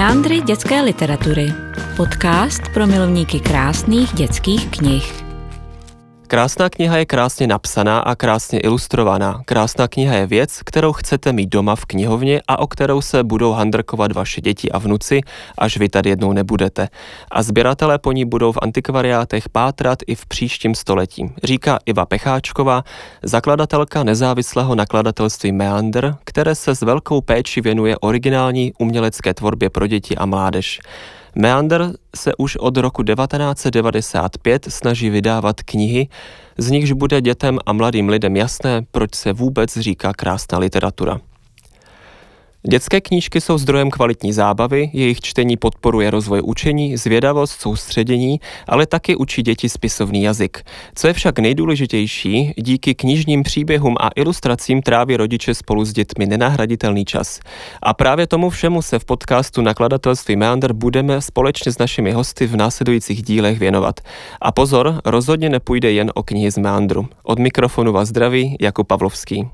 [0.00, 1.54] Meandry dětské literatury.
[1.96, 5.19] Podcast pro milovníky krásných dětských knih.
[6.30, 9.42] Krásná kniha je krásně napsaná a krásně ilustrovaná.
[9.44, 13.52] Krásná kniha je věc, kterou chcete mít doma v knihovně a o kterou se budou
[13.52, 15.20] handrkovat vaše děti a vnuci,
[15.58, 16.88] až vy tady jednou nebudete.
[17.30, 22.84] A sběratelé po ní budou v antikvariátech pátrat i v příštím století, říká Iva Pecháčková,
[23.22, 30.16] zakladatelka nezávislého nakladatelství Meander, které se s velkou péči věnuje originální umělecké tvorbě pro děti
[30.16, 30.80] a mládež.
[31.34, 36.08] Meander se už od roku 1995 snaží vydávat knihy,
[36.58, 41.20] z nichž bude dětem a mladým lidem jasné, proč se vůbec říká krásná literatura.
[42.68, 49.16] Dětské knížky jsou zdrojem kvalitní zábavy, jejich čtení podporuje rozvoj učení, zvědavost, soustředění, ale taky
[49.16, 50.62] učí děti spisovný jazyk.
[50.94, 57.04] Co je však nejdůležitější, díky knižním příběhům a ilustracím tráví rodiče spolu s dětmi nenahraditelný
[57.04, 57.40] čas.
[57.82, 62.56] A právě tomu všemu se v podcastu nakladatelství Meander budeme společně s našimi hosty v
[62.56, 64.00] následujících dílech věnovat.
[64.40, 67.08] A pozor, rozhodně nepůjde jen o knihy z Meandru.
[67.22, 69.48] Od mikrofonu vás zdraví Jakub Pavlovský.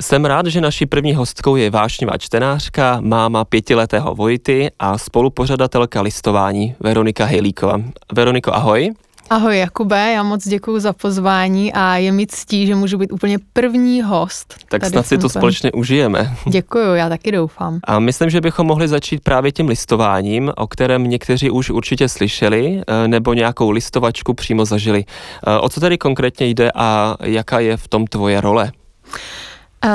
[0.00, 6.74] Jsem rád, že naší první hostkou je vášnivá čtenářka, máma pětiletého Vojty a spolupořadatelka listování
[6.80, 7.80] Veronika Hejlíková.
[8.12, 8.90] Veroniko, ahoj.
[9.30, 13.38] Ahoj Jakube, já moc děkuji za pozvání a je mi ctí, že můžu být úplně
[13.52, 14.54] první host.
[14.68, 16.36] Tak snad si to společně užijeme.
[16.46, 17.80] Děkuji, já taky doufám.
[17.84, 22.82] A myslím, že bychom mohli začít právě tím listováním, o kterém někteří už určitě slyšeli,
[22.86, 25.04] eh, nebo nějakou listovačku přímo zažili.
[25.46, 28.72] Eh, o co tedy konkrétně jde a jaká je v tom tvoje role?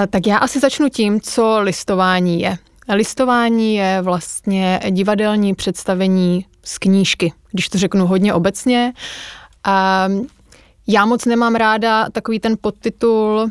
[0.09, 2.57] Tak já asi začnu tím, co listování je.
[2.89, 8.93] Listování je vlastně divadelní představení z knížky, když to řeknu hodně obecně.
[10.87, 13.47] Já moc nemám ráda takový ten podtitul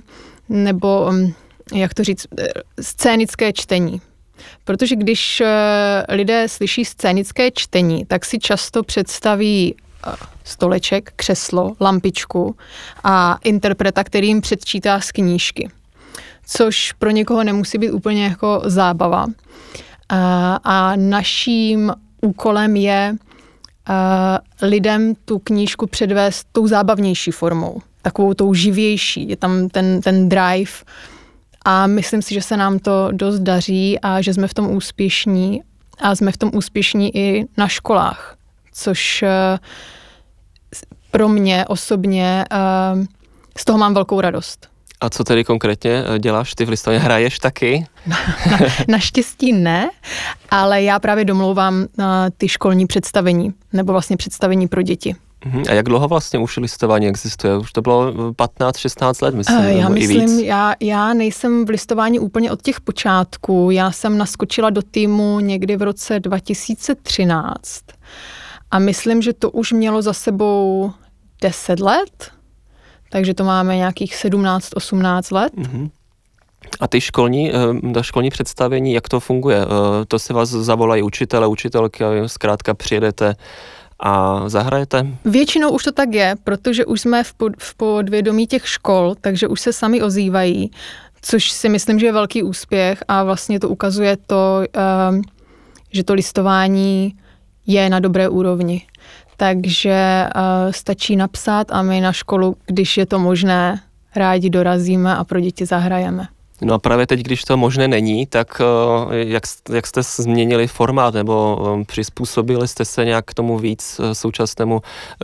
[0.49, 1.33] nebo, mm,
[1.75, 2.49] jak to říct, eh,
[2.81, 4.01] scénické čtení.
[4.65, 10.13] Protože když eh, lidé slyší scénické čtení, tak si často představí eh,
[10.45, 12.57] stoleček, křeslo, lampičku
[13.05, 15.71] a interpreta, který jim předčítá z knížky
[16.51, 19.27] což pro někoho nemusí být úplně jako zábava.
[20.09, 23.17] A, a naším úkolem je
[24.63, 29.29] lidem tu knížku předvést tou zábavnější formou, takovou tou živější.
[29.29, 30.73] Je tam ten, ten drive
[31.65, 35.63] a myslím si, že se nám to dost daří a že jsme v tom úspěšní
[36.01, 38.37] a jsme v tom úspěšní i na školách,
[38.73, 39.29] což e,
[41.11, 42.45] pro mě osobně
[43.59, 44.70] z toho mám velkou radost.
[45.01, 46.55] A co tedy konkrétně eh, děláš?
[46.55, 47.87] Ty v listoně hraješ taky?
[48.07, 48.17] Na,
[48.51, 49.91] na, naštěstí ne,
[50.51, 52.05] ale já právě domlouvám eh,
[52.37, 55.17] ty školní představení, nebo vlastně představení pro děti.
[55.45, 55.65] Mhm.
[55.69, 57.57] A jak dlouho vlastně už listování existuje?
[57.57, 60.41] Už to bylo 15-16 eh, let, myslím, Já myslím.
[60.41, 63.71] Já, já nejsem v listování úplně od těch počátků.
[63.71, 67.85] Já jsem naskočila do týmu někdy v roce 2013
[68.71, 70.93] a myslím, že to už mělo za sebou
[71.43, 72.31] 10 let,
[73.11, 75.53] takže to máme nějakých 17-18 let.
[75.55, 75.91] Mm-hmm.
[76.81, 79.59] A ty školní, eh, ta školní představení, jak to funguje?
[79.63, 83.35] Eh, to si vás zavolají učitele, učitelky a zkrátka přijedete
[84.01, 85.07] a zahrajete?
[85.25, 89.49] Většinou už to tak je, protože už jsme v, pod, v podvědomí těch škol, takže
[89.49, 90.71] už se sami ozývají,
[91.23, 95.21] což si myslím, že je velký úspěch a vlastně to ukazuje to, eh,
[95.93, 97.15] že to listování
[97.67, 98.83] je na dobré úrovni
[99.41, 103.81] takže uh, stačí napsat a my na školu, když je to možné,
[104.17, 106.29] rádi dorazíme a pro děti zahrajeme.
[106.63, 109.43] No a právě teď, když to možné není, tak uh, jak,
[109.73, 114.81] jak jste změnili formát nebo um, přizpůsobili jste se nějak k tomu víc současnému,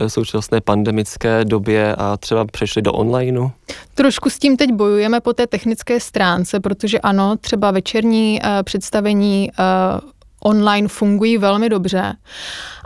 [0.07, 3.49] současné pandemické době a třeba přešli do onlineu?
[3.93, 9.49] Trošku s tím teď bojujeme po té technické stránce, protože ano, třeba večerní uh, představení
[9.59, 10.09] uh,
[10.43, 12.13] online fungují velmi dobře,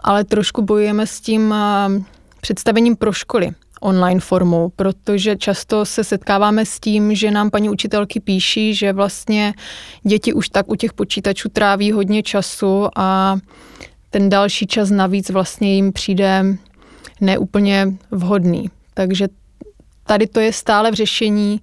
[0.03, 2.03] ale trošku bojujeme s tím eh,
[2.42, 3.51] představením pro školy
[3.81, 9.53] online formou, protože často se setkáváme s tím, že nám paní učitelky píší, že vlastně
[10.03, 13.38] děti už tak u těch počítačů tráví hodně času a
[14.09, 16.45] ten další čas navíc vlastně jim přijde
[17.21, 18.69] neúplně vhodný.
[18.94, 19.27] Takže
[20.06, 21.62] tady to je stále v řešení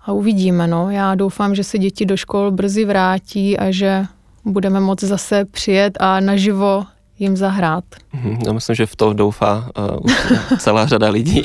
[0.00, 0.66] a uvidíme.
[0.66, 0.90] No.
[0.90, 4.04] Já doufám, že se děti do škol brzy vrátí a že
[4.44, 6.84] budeme moci zase přijet a naživo
[7.18, 7.84] jim zahrát.
[8.46, 9.98] No, myslím, že v to doufá uh,
[10.58, 11.42] celá řada lidí.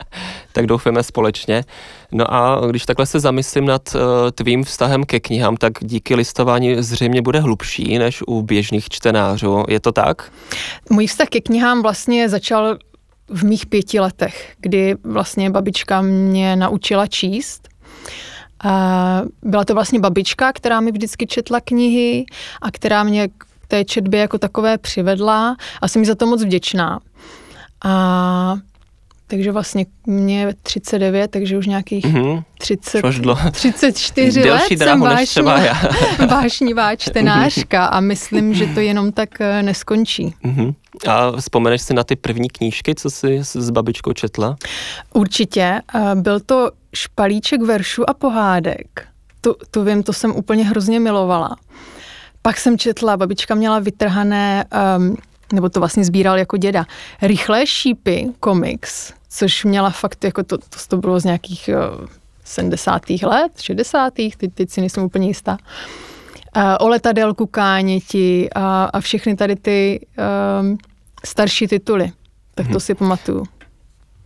[0.52, 1.64] tak doufáme společně.
[2.12, 4.00] No a když takhle se zamyslím nad uh,
[4.30, 9.64] tvým vztahem ke knihám, tak díky listování zřejmě bude hlubší než u běžných čtenářů.
[9.68, 10.32] Je to tak?
[10.90, 12.78] Můj vztah ke knihám vlastně začal
[13.28, 17.68] v mých pěti letech, kdy vlastně babička mě naučila číst.
[18.64, 22.26] A byla to vlastně babička, která mi vždycky četla knihy
[22.62, 26.42] a která mě k té četbě jako takové přivedla a jsem mi za to moc
[26.42, 27.00] vděčná.
[27.84, 28.56] A
[29.26, 32.44] takže vlastně mě 39, takže už nějakých mm-hmm.
[32.58, 33.02] 30,
[33.52, 35.58] 34 let jsem vášnivá,
[36.30, 40.34] vášnivá čtenářka a myslím, že to jenom tak eh, neskončí.
[40.44, 40.74] Mm-hmm.
[41.08, 44.56] A vzpomeneš si na ty první knížky, co jsi s babičkou četla?
[45.14, 45.80] Určitě.
[45.94, 49.08] Eh, byl to špalíček veršů a pohádek.
[49.40, 51.56] To, to vím, to jsem úplně hrozně milovala.
[52.42, 54.64] Pak jsem četla, babička měla vytrhané
[54.98, 55.16] um,
[55.52, 56.84] nebo to vlastně sbíral jako děda.
[57.22, 61.70] Rychlé šípy komiks, což měla fakt jako to, to, to bylo z nějakých
[62.00, 62.06] uh,
[62.44, 63.02] 70.
[63.22, 64.14] let, 60.
[64.14, 65.58] Teď, teď si nejsem úplně jistá.
[66.56, 70.06] Uh, o letadélku káněti a, a všechny tady ty
[70.60, 70.78] um,
[71.24, 72.12] starší tituly.
[72.54, 72.80] Tak to hmm.
[72.80, 73.44] si pamatuju.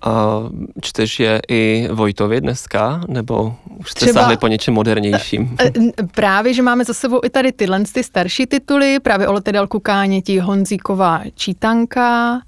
[0.02, 0.40] A
[0.80, 5.56] čteš je i Vojtovi dneska, nebo už jste Třeba, po něčem modernějším?
[5.60, 5.72] E,
[6.14, 10.38] právě, že máme za sebou i tady tyhle ty starší tituly, právě o letedelku Káněti,
[10.38, 12.40] Honzíková čítanka,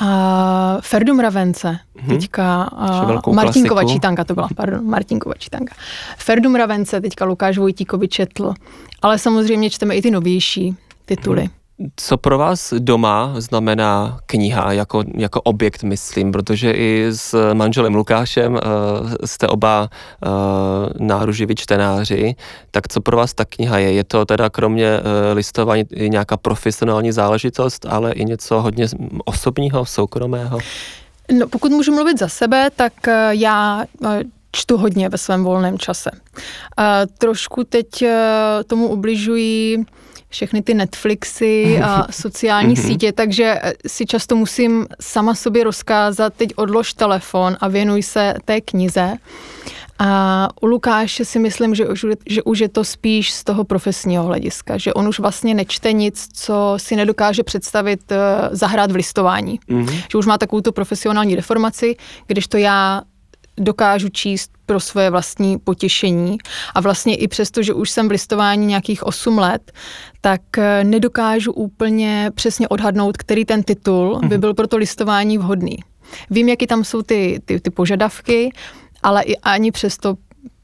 [0.00, 2.08] a Ferdu Mravence, hmm.
[2.08, 3.92] teďka a Martinkova klasiku.
[3.92, 5.74] čítanka, to byla, pardon, Martinkova čítanka.
[6.18, 8.54] Ferdu Mravence, teďka Lukáš Vojtíkovi četl,
[9.02, 11.40] ale samozřejmě čteme i ty novější tituly.
[11.40, 11.50] Hmm.
[11.96, 18.52] Co pro vás doma znamená kniha jako, jako objekt, myslím, protože i s manželem Lukášem
[18.52, 18.60] uh,
[19.24, 19.88] jste oba
[20.26, 20.28] uh,
[21.06, 22.34] náruživí čtenáři,
[22.70, 23.92] tak co pro vás ta kniha je?
[23.92, 25.04] Je to teda kromě uh,
[25.36, 28.86] listování nějaká profesionální záležitost, ale i něco hodně
[29.24, 30.58] osobního, soukromého?
[31.38, 32.92] No, pokud můžu mluvit za sebe, tak
[33.30, 33.84] já
[34.52, 36.10] čtu hodně ve svém volném čase.
[37.18, 38.04] Trošku teď
[38.66, 39.84] tomu ubližují
[40.36, 42.82] všechny ty Netflixy a sociální mhm.
[42.82, 48.34] sítě, takže eh, si často musím sama sobě rozkázat, teď odlož telefon a věnuj se
[48.44, 49.16] té knize.
[49.98, 54.24] A u Lukáše si myslím, že už, že už je to spíš z toho profesního
[54.24, 58.16] hlediska, že on už vlastně nečte nic, co si nedokáže představit uh,
[58.50, 59.60] zahrát v listování.
[59.68, 60.04] Mm-hmm.
[60.12, 61.96] Že už má takovou tu profesionální deformaci,
[62.26, 63.02] když to já
[63.58, 66.38] dokážu číst pro svoje vlastní potěšení.
[66.74, 69.72] A vlastně i přesto, že už jsem v listování nějakých 8 let,
[70.20, 74.40] tak eh, nedokážu úplně přesně odhadnout, který ten titul by mhm.
[74.40, 75.78] byl pro to listování vhodný.
[76.30, 78.50] Vím, jaký tam jsou ty, ty, ty požadavky,
[79.02, 80.14] ale i ani přesto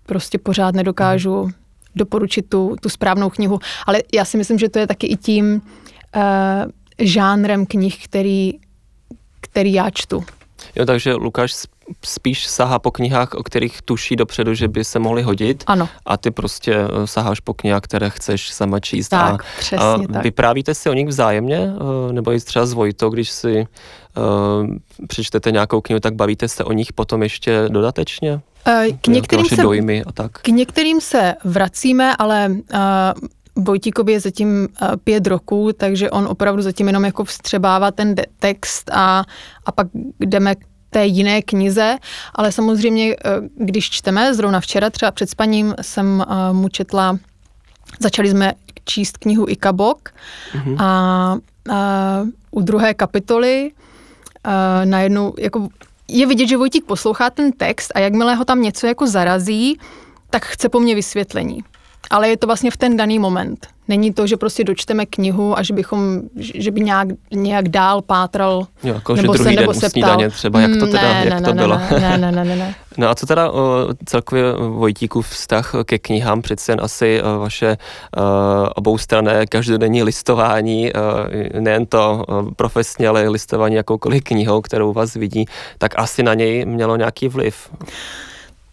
[0.07, 1.51] prostě pořád nedokážu
[1.97, 3.59] doporučit tu, tu správnou knihu.
[3.87, 6.23] Ale já si myslím, že to je taky i tím uh,
[6.99, 8.53] žánrem knih, který,
[9.41, 10.25] který já čtu.
[10.77, 11.53] Jo, takže Lukáš
[12.05, 15.65] spíš sahá po knihách, o kterých tuší dopředu, že by se mohly hodit.
[15.67, 15.89] Ano.
[16.07, 19.09] A ty prostě eh, saháš po knihách, které chceš sama číst.
[19.09, 20.23] Tak, a, přesně a tak.
[20.23, 21.59] Vyprávíte si o nich vzájemně?
[21.59, 23.67] Eh, nebo i třeba s Vojtou, když si
[24.17, 28.41] uh, přečtete nějakou knihu, tak bavíte se o nich potom ještě dodatečně?
[29.01, 30.33] K některým, se, dojmy a tak.
[30.33, 34.69] k některým se vracíme, ale uh, Vojtíkovi je zatím
[35.05, 39.25] pět roků, takže on opravdu zatím jenom jako vstřebává ten text a,
[39.67, 39.87] a pak
[40.21, 40.55] jdeme
[40.93, 41.97] té jiné knize,
[42.35, 43.17] ale samozřejmě, eh,
[43.57, 47.19] když čteme, zrovna včera třeba před spaním jsem eh, mu četla,
[48.01, 48.53] začali jsme
[48.85, 50.11] číst knihu Ikabok
[50.55, 50.77] mm-hmm.
[50.79, 51.39] a, a
[52.51, 53.71] u druhé kapitoly
[54.45, 55.69] a najednou jako
[56.09, 59.79] je vidět, že Vojtík poslouchá ten text a jakmile ho tam něco jako zarazí,
[60.31, 61.65] tak chce po mně vysvětlení
[62.11, 63.67] ale je to vlastně v ten daný moment.
[63.89, 68.67] Není to, že prostě dočteme knihu a že bychom, že by nějak, nějak dál pátral
[68.85, 70.11] jo, jako, nebo že druhý se, nebo den se ptal.
[70.11, 71.79] Daně třeba, jak to teda, ne, jak ne, to ne, bylo.
[71.79, 72.75] Ne, ne, ne, ne, ne.
[72.99, 77.77] No a co teda o, celkově Vojtíkův vztah ke knihám, přece jen asi o, vaše
[78.17, 80.99] o, oboustrané každodenní listování, o,
[81.61, 85.45] nejen to o, profesně, ale listování jakoukoliv knihou, kterou vás vidí,
[85.79, 87.71] tak asi na něj mělo nějaký vliv.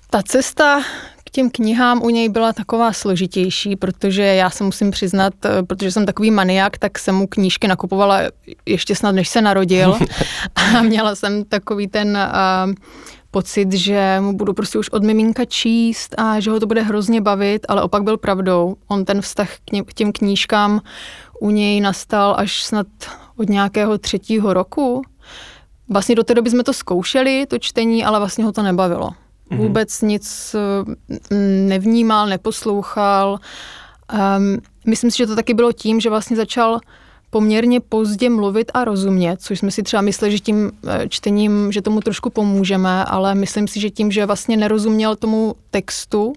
[0.09, 0.81] Ta cesta
[1.29, 5.91] k těm knihám u něj byla taková složitější, protože já se musím přiznat, eh, protože
[5.91, 8.19] jsem takový maniak, tak jsem mu knížky nakupovala
[8.65, 9.97] ještě snad, než se narodil.
[10.55, 12.73] a měla jsem takový ten uh,
[13.31, 17.21] pocit, že mu budu prostě už od miminka číst a že ho to bude hrozně
[17.21, 18.75] bavit, ale opak byl pravdou.
[18.87, 19.49] On ten vztah
[19.85, 20.81] k těm knížkám
[21.39, 22.87] u něj nastal až snad
[23.37, 25.01] od nějakého třetího roku.
[25.89, 29.09] Vlastně do té doby jsme to zkoušeli, to čtení, ale vlastně ho to nebavilo.
[29.51, 29.57] Mm-hmm.
[29.57, 31.35] Vůbec nic eh,
[31.69, 33.39] nevnímal, neposlouchal.
[34.37, 36.79] Um, myslím si, že to taky bylo tím, že vlastně začal
[37.29, 41.81] poměrně pozdě mluvit a rozumět, což jsme si třeba mysleli, že tím eh, čtením, že
[41.81, 46.33] tomu trošku pomůžeme, ale myslím si, že tím, že vlastně nerozuměl tomu textu,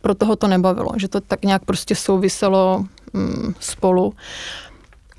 [0.00, 4.14] pro toho to nebavilo, že to tak nějak prostě souviselo mm, spolu.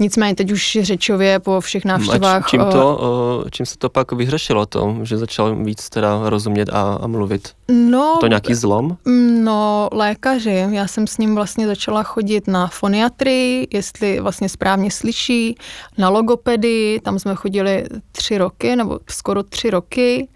[0.01, 2.43] Nicméně teď už řečově po všech návštěvách...
[2.45, 6.99] A čím, to, čím se to pak vyřešilo to, že začal víc teda rozumět a,
[7.01, 7.49] a mluvit?
[7.69, 8.97] No, to nějaký zlom?
[9.43, 10.67] No, lékaři.
[10.69, 15.55] Já jsem s ním vlastně začala chodit na foniatrii, jestli vlastně správně slyší,
[15.97, 20.27] na logopedii, tam jsme chodili tři roky, nebo skoro tři roky,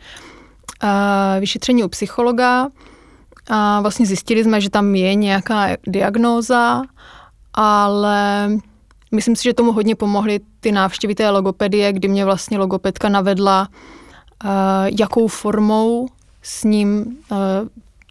[0.82, 2.68] a vyšetření u psychologa
[3.50, 6.82] a vlastně zjistili jsme, že tam je nějaká diagnóza,
[7.54, 8.50] ale
[9.12, 13.68] myslím si, že tomu hodně pomohly ty návštěvy té logopedie, kdy mě vlastně logopedka navedla,
[14.86, 16.08] jakou formou
[16.42, 17.18] s ním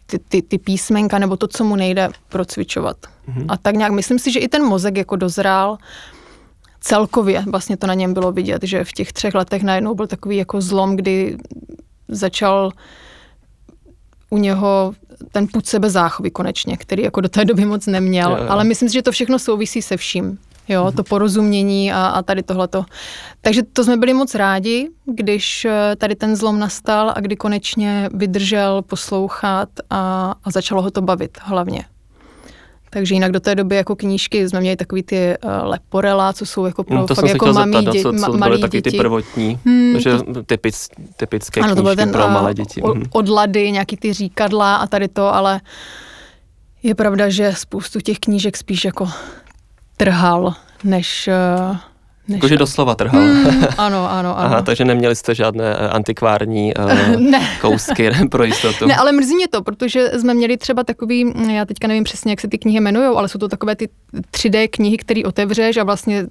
[0.05, 2.97] ty, ty, ty písmenka nebo to, co mu nejde procvičovat.
[3.29, 3.45] Mm-hmm.
[3.47, 5.77] A tak nějak myslím si, že i ten mozek jako dozrál
[6.81, 10.37] celkově, vlastně to na něm bylo vidět, že v těch třech letech najednou byl takový
[10.37, 11.37] jako zlom, kdy
[12.07, 12.71] začal
[14.29, 14.93] u něho
[15.31, 18.45] ten put sebe záchovy konečně, který jako do té doby moc neměl, jo, jo.
[18.49, 20.37] ale myslím si, že to všechno souvisí se vším.
[20.67, 22.85] Jo, to porozumění a, a tady tohleto.
[23.41, 28.09] Takže to jsme byli moc rádi, když eh, tady ten zlom nastal a kdy konečně
[28.13, 31.85] vydržel poslouchat a, a začalo ho to bavit hlavně.
[32.89, 36.65] Takže jinak do té doby jako knížky jsme měli takový ty uh, leporela, co jsou
[36.65, 38.91] jako pro no, to fakt jako mamí, dě, co, co ma, malý taky děti.
[38.91, 40.11] ty prvotní, hmm, že
[40.45, 42.81] typic, typické ano, knížky to ten, pro malé děti.
[42.81, 45.61] Uh, odlady, nějaký ty říkadla a tady to, ale
[46.83, 49.07] je pravda, že spoustu těch knížek spíš jako
[49.97, 51.29] trhal, než...
[52.27, 53.21] Jakože doslova trhal.
[53.21, 53.45] Mm,
[53.77, 54.35] ano, ano, ano.
[54.37, 57.41] Aha, takže neměli jste žádné eh, antikvární uh, ne.
[57.61, 58.87] kousky pro jistotu.
[58.87, 62.41] Ne, ale mrzí mě to, protože jsme měli třeba takový, já teďka nevím přesně, jak
[62.41, 63.89] se ty knihy jmenují, ale jsou to takové ty
[64.31, 66.25] 3D knihy, které otevřeš a vlastně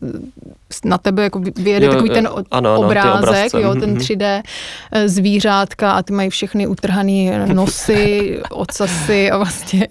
[0.84, 4.42] na tebe jako vyjede jo, takový ten ano, ano, obrázek, jo, ten 3D
[4.94, 5.08] mhm.
[5.08, 9.88] zvířátka a ty mají všechny utrhaný nosy, ocasy a vlastně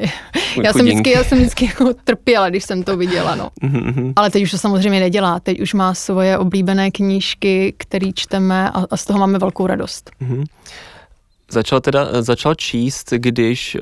[0.64, 3.50] já jsem, vždycky, já jsem vždycky jako trpěla, když jsem to viděla, no.
[3.62, 8.70] Mhm, ale teď už to samozřejmě nedělá, teď už má svoje oblíbené knížky, které čteme
[8.70, 10.12] a, a z toho máme velkou radost.
[10.22, 10.46] Mm-hmm.
[11.52, 13.78] Začal teda, začal číst, když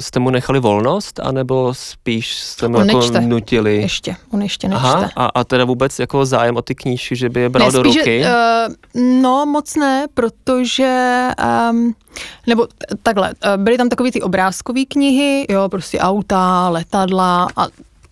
[0.00, 3.20] jste mu nechali volnost, anebo spíš jste mu on jako nečte.
[3.20, 3.76] nutili?
[3.76, 4.86] Ještě, on ještě nečte.
[4.86, 7.72] Aha, a, a teda vůbec jako zájem o ty knížky, že by je bral ne,
[7.72, 8.22] do ruky?
[8.22, 11.28] Že, uh, no moc ne, protože,
[11.70, 11.94] um,
[12.46, 12.66] nebo
[13.02, 17.66] takhle, uh, byly tam takové ty obrázkové knihy, jo, prostě auta, letadla a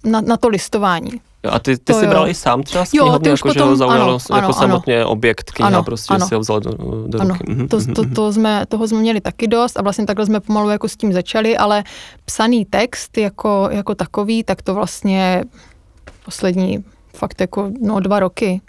[0.05, 1.11] na, na to listování.
[1.45, 3.77] Jo, a ty, ty jsi bral i sám třeba z knihovny, jako potom, že ho
[3.77, 5.11] zaujalo ano, jako ano, samotně ano.
[5.11, 6.27] objekt kniha, ano, prostě ano.
[6.29, 6.71] si ho vzal do,
[7.07, 7.35] do ano.
[7.35, 7.53] ruky.
[7.53, 8.15] Mhm, to, mhm, to, mhm.
[8.15, 11.13] to jsme, toho jsme měli taky dost a vlastně takhle jsme pomalu jako s tím
[11.13, 11.85] začali, ale
[12.25, 15.45] psaný text jako, jako takový, tak to vlastně
[16.25, 18.61] poslední fakt jako no dva roky,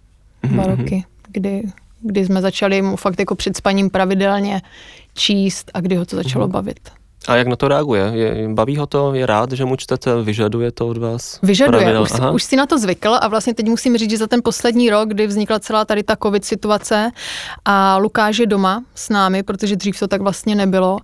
[0.44, 1.64] dva roky, kdy,
[2.02, 4.62] kdy jsme začali mu fakt jako před spaním pravidelně
[5.14, 7.01] číst a kdy ho to začalo bavit.
[7.28, 8.12] A jak na to reaguje?
[8.14, 9.14] Je, baví ho to?
[9.14, 10.22] Je rád, že mu čtete?
[10.22, 11.40] Vyžaduje to od vás?
[11.44, 12.00] Vyžaduje.
[12.00, 14.90] Už, už si na to zvykl a vlastně teď musím říct, že za ten poslední
[14.90, 17.12] rok, kdy vznikla celá tady ta covid situace
[17.66, 20.98] a Lukáš je doma s námi, protože dřív to tak vlastně nebylo,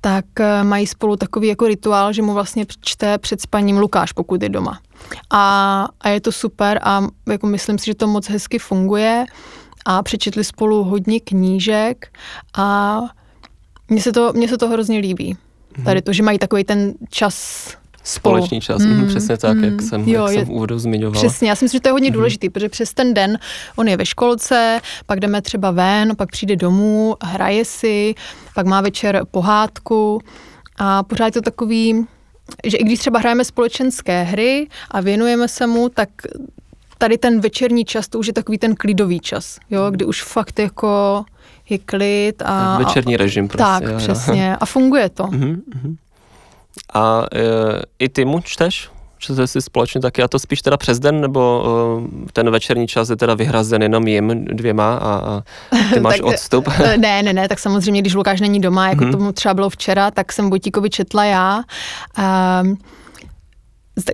[0.00, 4.42] tak eh, mají spolu takový jako rituál, že mu vlastně čte před spaním Lukáš, pokud
[4.42, 4.80] je doma.
[5.30, 9.24] A, a je to super a jako myslím si, že to moc hezky funguje
[9.84, 12.06] a přečetli spolu hodně knížek
[12.56, 13.00] a
[13.88, 15.36] mně se to, mně se to hrozně líbí.
[15.84, 17.66] Tady to, že mají takový ten čas
[18.08, 18.36] spolu.
[18.36, 21.22] Společný čas, mm, přesně tak, mm, jak jsem, jo, jak jsem v úvodu zmiňovala.
[21.22, 22.14] Přesně, já si myslím, že to je hodně mm.
[22.14, 23.38] důležitý, protože přes ten den
[23.76, 28.14] on je ve školce, pak jdeme třeba ven, pak přijde domů, hraje si,
[28.54, 30.20] pak má večer pohádku
[30.76, 32.06] a pořád je to takový,
[32.64, 36.08] že i když třeba hrajeme společenské hry a věnujeme se mu, tak
[36.98, 40.58] tady ten večerní čas, to už je takový ten klidový čas, jo, kdy už fakt
[40.58, 41.24] jako
[41.70, 42.78] je klid a...
[42.78, 43.64] Večerní režim prostě.
[43.64, 44.56] Tak, jo, přesně.
[44.56, 45.24] A funguje to.
[45.24, 45.96] Uh-huh, uh-huh.
[46.94, 47.42] A e,
[47.98, 48.90] i ty mu čteš?
[49.20, 51.64] Čtete si společně taky, a to spíš teda přes den, nebo
[52.00, 55.42] uh, ten večerní čas je teda vyhrazen jenom jim dvěma a, a
[55.94, 56.68] ty máš tak, odstup?
[56.96, 59.10] ne, ne, ne, tak samozřejmě, když Lukáš není doma, jako uh-huh.
[59.10, 61.62] tomu třeba bylo včera, tak jsem Vojtíkovi četla já.
[62.62, 62.78] Um,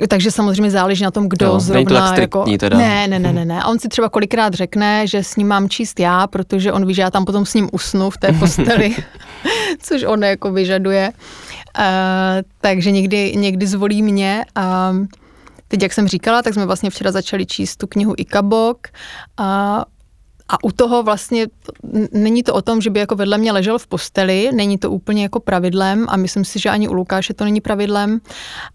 [0.08, 2.14] takže samozřejmě záleží na tom, kdo jo, zrovna...
[2.18, 2.78] jako, teda.
[2.78, 3.62] Ne, ne, ne, ne, ne.
[3.62, 6.94] A on si třeba kolikrát řekne, že s ním mám číst já, protože on ví,
[6.94, 8.96] že já tam potom s ním usnu v té posteli,
[9.78, 11.12] což on jako vyžaduje.
[11.78, 11.84] Uh,
[12.60, 14.94] takže někdy, někdy zvolí mě a
[15.68, 18.78] teď, jak jsem říkala, tak jsme vlastně včera začali číst tu knihu Ikabok
[19.36, 19.84] a
[20.48, 21.46] a u toho vlastně
[22.12, 25.22] není to o tom, že by jako vedle mě ležel v posteli, není to úplně
[25.22, 28.20] jako pravidlem a myslím si, že ani u Lukáše to není pravidlem,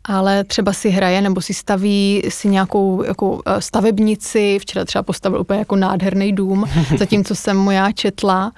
[0.04, 5.42] ale třeba si hraje nebo si staví si nějakou jako eh, stavebnici, včera třeba postavil
[5.42, 6.66] úplně jako nádherný dům,
[6.98, 8.52] zatímco jsem mu já četla,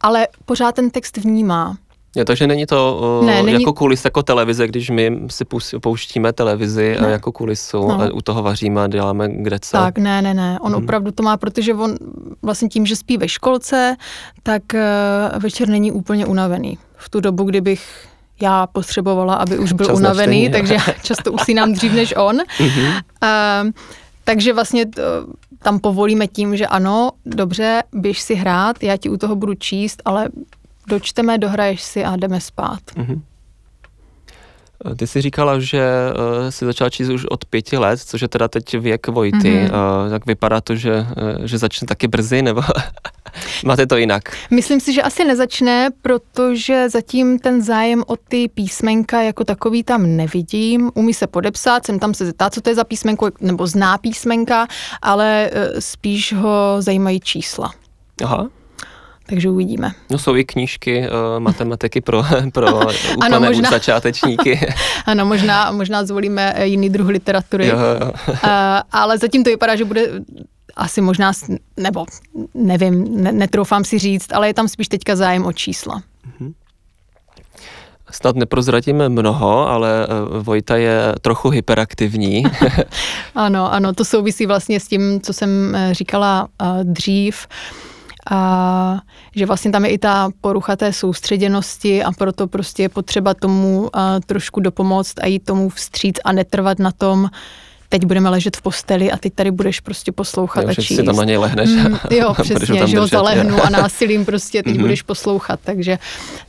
[0.00, 1.76] ale pořád ten text vnímá.
[2.16, 5.44] Jo, takže není to uh, Ne, ne, není- jako kulis, jako televize, když my si
[5.80, 7.10] pouštíme televizi Ne.
[7.10, 8.00] jako kulisu No.
[8.00, 9.76] a u toho vaříme a děláme kde co.
[9.76, 10.58] Tak, ne, ne, ne.
[10.62, 10.82] On Mhm.
[10.84, 11.94] opravdu to má, protože on
[12.42, 13.96] vlastně tím, že spí ve školce,
[14.42, 14.82] tak eh,
[15.38, 16.78] večer není úplně unavený.
[16.96, 18.06] V tu dobu, kdybych
[18.40, 20.52] já potřebovala, aby už byl Čas na unavený, čtení.
[20.52, 22.38] takže já často usínám dřív než on.
[23.20, 23.72] Ehm,
[24.24, 25.02] takže vlastně to,
[25.62, 30.02] tam povolíme tím, že ano, dobře, běž si hrát, já ti u toho budu číst,
[30.04, 30.28] ale
[30.88, 32.80] dočteme, dohraješ si a jdeme spát.
[32.96, 33.22] Mhm.
[34.96, 35.82] Ty jsi říkala, že
[36.42, 39.54] uh, jsi začala číst už od pěti let, což je teda teď věk Vojty.
[39.54, 39.66] Mhm.
[39.66, 40.04] Mm-hmm.
[40.04, 41.06] Uh, tak vypadá to, že,
[41.38, 42.62] uh, že začne taky brzy, nebo
[43.64, 44.22] máte to jinak?
[44.50, 50.16] Myslím si, že asi nezačne, protože zatím ten zájem o ty písmenka jako takový tam
[50.16, 50.90] nevidím.
[50.94, 54.66] Umí se podepsat, jsem tam se zeptat, co to je za písmenko, nebo zná písmenka,
[55.02, 57.72] ale eh, spíš ho zajímají čísla.
[58.24, 58.48] Aha.
[59.28, 59.92] Takže uvidíme.
[60.10, 63.70] No jsou i knížky uh, matematiky pro, pro úplné Ano, možná.
[63.70, 64.60] začátečníky.
[65.06, 67.66] Ano, možná, možná zvolíme eh, jiný druh literatury.
[67.66, 68.10] jo, jo.
[68.28, 68.38] Uh,
[68.92, 70.02] ale zatím to vypadá, že bude
[70.76, 71.32] asi možná,
[71.76, 72.06] nebo
[72.54, 76.02] nevím, ne, netroufám si říct, ale je tam spíš teďka zájem o čísla.
[78.10, 82.42] Snad neprozradíme mnoho, ale uh, Vojta je trochu hyperaktivní.
[83.34, 87.46] Ano, ano, to souvisí vlastně s tím, co jsem říkala uh, dřív,
[88.30, 89.00] a
[89.36, 93.80] že vlastně tam je i ta porucha té soustředěnosti a proto prostě je potřeba tomu
[93.80, 93.88] uh,
[94.26, 97.28] trošku dopomoct a jít tomu vstříc a netrvat na tom,
[97.88, 100.96] teď budeme ležet v posteli a teď tady budeš prostě poslouchat Jo, a číst.
[100.96, 101.70] si tam na něj lehneš.
[101.70, 103.62] Mm, jo, přesně, že ho zalehnu jo.
[103.64, 104.82] a násilím prostě teď Mhm.
[104.82, 105.98] budeš poslouchat, takže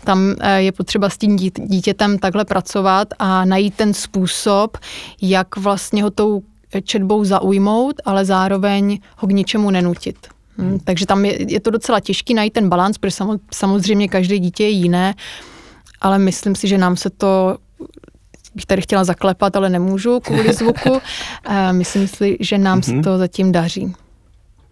[0.04, 4.78] tam eh, je potřeba s tím dít- dítětem takhle pracovat a najít ten způsob,
[5.22, 6.42] jak vlastně ho tou
[6.84, 10.18] četbou zaujmout, ale zároveň ho k ničemu nenutit.
[10.60, 10.80] Hmm.
[10.80, 14.64] Takže tam je, je to docela těžký najít ten balans, protože samo- samozřejmě každé dítě
[14.64, 15.14] je jiné,
[16.02, 17.58] ale myslím si, že nám se to
[18.56, 21.02] bych tady chtěla zaklepat, ale nemůžu kvůli zvuku.
[21.72, 23.04] Myslím si, že nám se Mhm.
[23.04, 23.94] to zatím daří.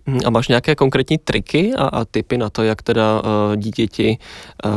[0.06, 4.18] Mm, A máš nějaké konkrétní triky a, a typy na to, jak teda uh, dítěti
[4.66, 4.72] uh,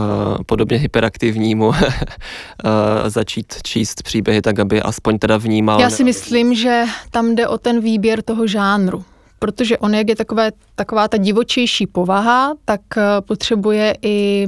[0.46, 1.77] podobně hyperaktivnímu uh,
[3.07, 5.81] začít číst příběhy tak, aby aspoň teda vnímal.
[5.81, 9.05] Já si myslím, že tam jde o ten výběr toho žánru.
[9.40, 14.46] Protože on, jak je takové, taková ta divočejší povaha, tak eh, potřebuje i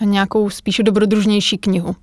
[0.00, 1.96] nějakou spíše dobrodružnější knihu.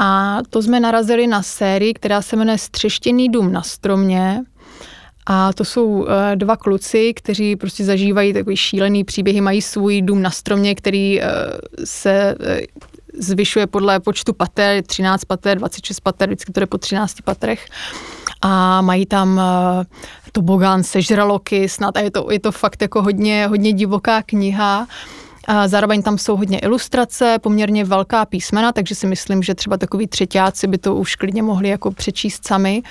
[0.00, 4.40] A to jsme narazili na sérii, která se jmenuje Střeštěný dům na stromě.
[5.26, 10.22] A to jsou eh, dva kluci, kteří prostě zažívají takový šílený příběhy, mají svůj dům
[10.22, 11.26] na stromě, který eh,
[11.84, 12.36] se
[13.18, 17.66] zvyšuje podle počtu pater, 13 pater, 26 pater, vždycky to jde po 13 patrech.
[18.42, 19.40] A mají tam
[20.32, 24.86] tobogán, sežraloky snad a je to, je to fakt jako hodně, hodně divoká kniha.
[25.48, 30.06] A zároveň tam jsou hodně ilustrace, poměrně velká písmena, takže si myslím, že třeba takový
[30.06, 32.82] třetíáci by to už klidně mohli jako přečíst sami.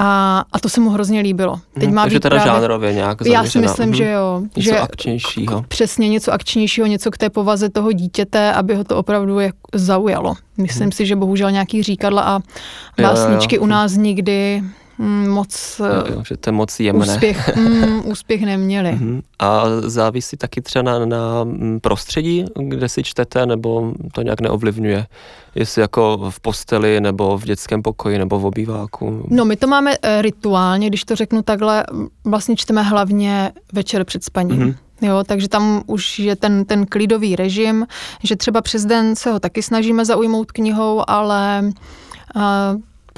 [0.00, 1.60] A, a to se mu hrozně líbilo.
[1.74, 3.60] Teď Mhm, má Takže být teda právě, žánrově nějak Já si zaměřená.
[3.62, 3.94] myslím, Mhm.
[3.94, 4.40] že jo.
[4.56, 5.64] Něco že akčnějšího.
[5.68, 10.34] Přesně něco akčnějšího, něco k té povaze toho dítěte, aby ho to opravdu jak zaujalo.
[10.58, 12.42] Myslím si, že bohužel nějaký říkadla a Mhm.
[12.98, 13.62] jo, básničky jo.
[13.62, 14.62] u nás nikdy
[15.28, 17.06] moc Jo, eh, jo, že to je moc jemné.
[17.14, 18.92] úspěch, mm, úspěch neměli.
[18.92, 19.22] Mhm.
[19.38, 25.06] A závisí taky třeba na, na mm, prostředí, kde si čtete, nebo to nějak neovlivňuje?
[25.54, 29.26] Jestli jako v posteli, nebo v dětském pokoji, nebo v obýváku?
[29.28, 31.84] No, my to máme eh, rituálně, když to řeknu takhle,
[32.24, 34.60] vlastně čteme hlavně večer před spaním.
[34.60, 34.74] Mhm.
[35.02, 37.86] Jo, takže tam už je ten, ten klidový režim,
[38.24, 41.62] že třeba přes den se ho taky snažíme zaujmout knihou, ale
[42.36, 42.42] uh,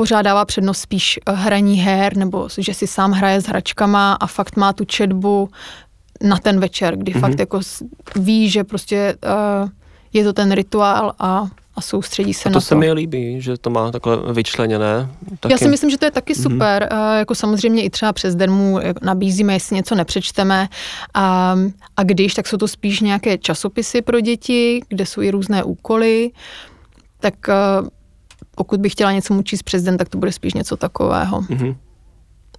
[0.01, 4.27] pořád dává přednost spíš eh, hraní her, nebo že si sám hraje s hračkama a
[4.27, 5.49] fakt má tu četbu
[6.23, 7.21] na ten večer, kdy Mhm.
[7.21, 7.61] fakt jako
[8.17, 9.17] ví, že prostě
[9.63, 9.69] uh,
[10.13, 12.67] je to ten rituál a, a soustředí se A na to to.
[12.67, 15.09] se mi líbí, že to má takhle vyčleněné.
[15.41, 15.53] Taky.
[15.55, 16.43] Já si myslím, že to je taky Mhm.
[16.43, 16.89] super.
[16.91, 17.19] Mm-hmm.
[17.19, 20.69] Jako samozřejmě i třeba přes den mu nabízíme, jestli něco nepřečteme.
[21.15, 21.57] A,
[21.97, 26.31] a když, tak jsou to spíš nějaké časopisy pro děti, kde jsou i různé úkoly.
[27.21, 27.35] Tak
[28.61, 31.41] pokud bych chtěla něco mu číst přes den, tak to bude spíš něco takového.
[31.49, 31.77] Mhm.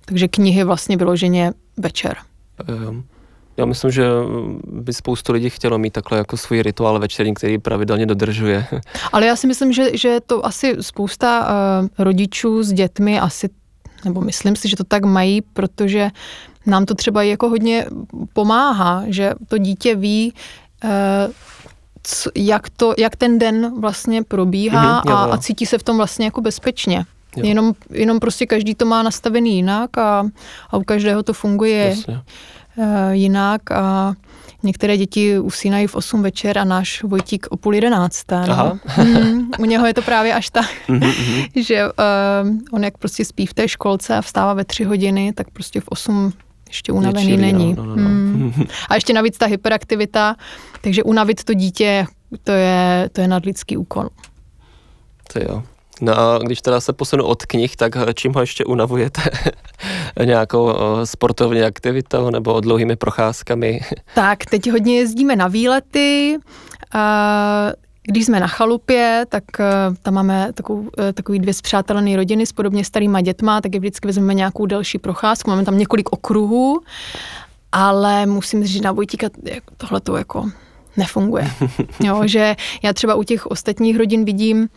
[0.06, 2.18] Takže knihy vlastně vyloženě večer.
[2.68, 3.04] Ehm,
[3.58, 4.04] Já myslím, že
[4.66, 8.66] by spoustu lidí chtělo mít takhle jako svůj rituál večerní, který pravidelně dodržuje.
[9.14, 13.50] Ale já si myslím, že, že to asi spousta uh, rodičů s dětmi asi,
[14.06, 16.10] nebo myslím si, že to tak mají, protože
[16.66, 17.86] nám to třeba jako hodně
[18.34, 20.34] pomáhá, že to dítě ví,
[20.84, 20.90] uh,
[22.04, 25.34] co, jak, to, jak ten den vlastně probíhá Mhm, jo, a, jo.
[25.34, 27.06] a cítí se v tom vlastně jako bezpečně.
[27.38, 27.46] Jo.
[27.46, 30.26] Jenom, jenom prostě každý to má nastavený jinak a,
[30.70, 32.22] a u každého to funguje Jasně.
[32.78, 34.14] uh, jinak a
[34.64, 38.44] Některé děti usínají v 8 večer a náš Vojtík o půl jedenácté.
[38.48, 38.80] No.
[39.04, 40.70] Mm, u něho je to právě až tak,
[41.56, 45.50] že uh, on jak prostě spí v té školce a vstává ve tři hodiny, tak
[45.50, 46.34] prostě v 8
[46.72, 47.74] ještě unavený chilly, není.
[47.74, 48.10] no, no, no.
[48.10, 48.54] Mm.
[48.90, 50.36] A ještě navíc ta hyperaktivita,
[50.82, 52.06] takže unavit to dítě,
[52.44, 54.10] to je, to je nadlidský úkol.
[55.34, 55.64] To jo.
[56.02, 59.22] No a když teda se posunu od knih, tak čím ho ještě unavujete?
[60.26, 63.80] Nějakou sportovní aktivitou nebo dlouhými procházkami?
[64.16, 66.38] Tak, teď hodně jezdíme na výlety.
[66.94, 67.72] a
[68.04, 69.66] Když jsme na chalupě, tak eh,
[70.02, 74.08] tam máme takovou, eh, takový dvě zpřátelené rodiny s podobně starýma dětma, tak je vždycky
[74.08, 75.50] vezmeme nějakou delší procházku.
[75.50, 76.82] Máme tam několik okruhů,
[77.72, 79.28] ale musím říct, že na Vojtíka
[79.78, 80.50] tohle to jako
[80.98, 81.52] nefunguje.
[82.04, 84.70] Jo, že já třeba u těch ostatních rodin vidím,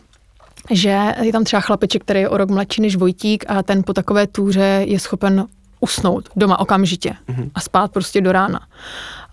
[0.71, 3.93] že je tam třeba chlapeček, který je o rok mladší než Vojtík a ten po
[3.93, 5.45] takové túře je schopen
[5.79, 7.15] usnout doma okamžitě
[7.55, 8.59] a spát prostě do rána.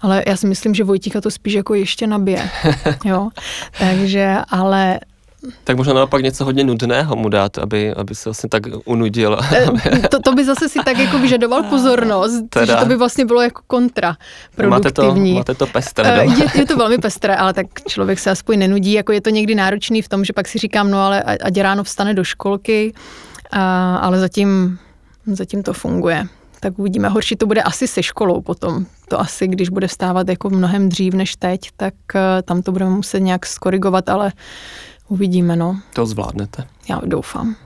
[0.03, 2.51] Ale já si myslím, že Vojtíka to spíš jako ještě nabije.
[3.05, 3.29] Jo?
[3.79, 5.01] Takže, ale
[5.65, 9.39] Tak možná naopak něco hodně nudného mu dát, aby, aby se vlastně tak unudil.
[9.53, 12.67] eh, to, to by zase si tak jako vyžadoval pozornost, Teda.
[12.67, 14.17] že to by vlastně bylo jako kontra
[14.67, 15.35] máte, to, produktivní.
[15.35, 16.25] máte to pestré Eh.
[16.25, 19.55] Je, je to velmi pestré, ale tak člověk se aspoň nenudí, jako je to někdy
[19.55, 22.93] náročný v tom, že pak si říkám, no ale ať ráno vstane do školky,
[23.51, 24.79] a, ale zatím,
[25.27, 26.27] zatím to funguje.
[26.61, 27.09] Tak uvidíme.
[27.09, 28.87] Horší to bude asi se školou potom.
[29.13, 32.91] To asi, když bude vstávat jako mnohem dřív než teď, tak eh, tam to budeme
[32.91, 34.33] muset nějak skorigovat, ale
[35.09, 35.81] uvidíme, no.
[35.93, 36.65] To zvládnete.
[36.89, 37.57] Já doufám.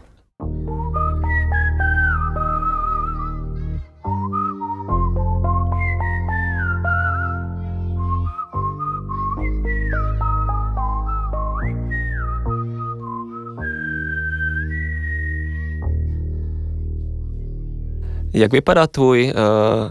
[18.34, 19.90] Jak vypadá tvůj uh,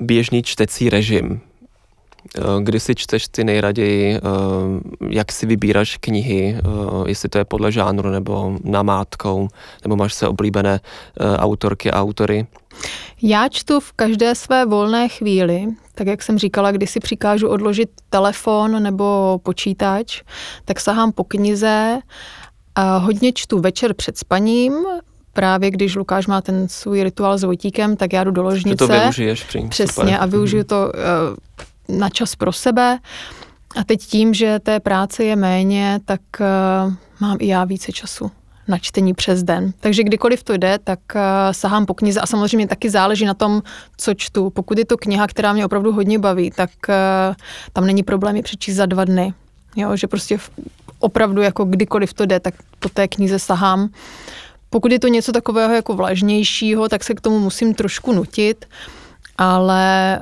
[0.00, 1.40] běžný čtecí režim?
[2.38, 7.44] Uh, Kdy si čteš ty nejraději, uh, jak si vybíráš knihy, uh, jestli to je
[7.44, 9.48] podle žánru nebo namátkou,
[9.82, 10.80] nebo máš se oblíbené
[11.36, 12.46] autorky a autory?
[13.22, 17.90] Já čtu v každé své volné chvíli, tak jak jsem říkala, když si přikážu odložit
[18.10, 20.22] telefon nebo počítač,
[20.64, 21.98] tak sahám po knize.
[22.74, 24.74] A hodně čtu večer před spaním,
[25.34, 28.76] právě když Lukáš má ten svůj rituál s Vojtíkem, tak já jdu do Že ložnice.
[28.76, 30.16] to využiješ při Přesně super.
[30.20, 30.92] a využiju to
[31.88, 32.98] uh, na čas pro sebe.
[33.76, 36.20] A teď tím, že té práce je méně, tak
[36.86, 38.30] uh, mám i já více času
[38.68, 39.72] na čtení přes den.
[39.80, 41.20] Takže kdykoliv to jde, tak uh,
[41.52, 43.62] sahám po knize a samozřejmě taky záleží na tom,
[43.96, 44.50] co čtu.
[44.50, 46.94] Pokud je to kniha, která mě opravdu hodně baví, tak uh,
[47.72, 49.34] tam není problém ji přečíst za dva dny.
[49.76, 50.50] Jo, že prostě v-
[50.98, 53.88] opravdu jako kdykoliv to jde, tak po té knize sahám.
[54.74, 58.66] Pokud je to něco takového jako vlažnějšího, tak se k tomu musím trošku nutit,
[59.38, 60.20] ale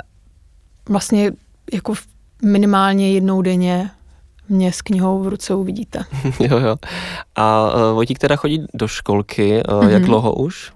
[0.88, 1.32] vlastně
[1.72, 1.94] jako
[2.42, 3.90] minimálně jednou denně
[4.52, 6.04] mě s knihou v ruce uvidíte.
[6.40, 6.76] jo, jo.
[7.36, 9.90] A uh, Vojtík teda chodí do školky, uh, Mhm.
[9.90, 10.72] jak dlouho už?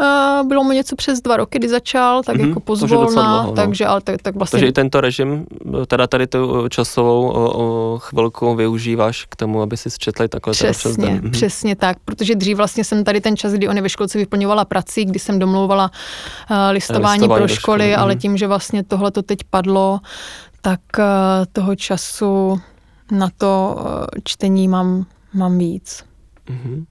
[0.00, 3.52] Uh, bylo mu něco přes dva roky, kdy začal, tak Mhm, jako pozvolna, dlouho, no.
[3.52, 5.46] takže ale tak, tak vlastně Takže i tento režim,
[5.86, 10.70] teda tady tu časovou o, o chvilku využíváš k tomu, aby si četli takhle teda
[10.72, 11.20] přes Přesně, den.
[11.22, 11.30] Mhm.
[11.30, 14.64] přesně tak, protože dřív vlastně jsem tady ten čas, kdy on je ve školce vyplňovala
[14.64, 15.90] prací, kdy jsem domlouvala
[16.50, 18.20] uh, listování, Listování pro školy, školy, ale mhm.
[18.20, 20.00] tím, že vlastně tohle to teď padlo,
[20.62, 20.80] tak
[21.52, 22.60] toho času
[23.12, 23.84] na to uh,
[24.24, 26.04] čtení mám, mám víc.
[26.48, 26.84] Mhm.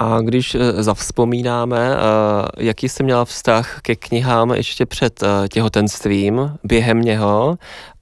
[0.00, 6.58] A když eh, zavzpomínáme, eh, jaký jsi měla vztah ke knihám ještě před eh, těhotenstvím,
[6.64, 7.58] během něho